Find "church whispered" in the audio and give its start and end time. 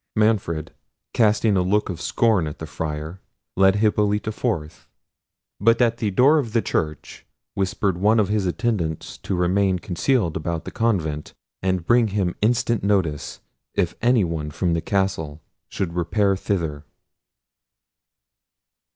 6.63-7.99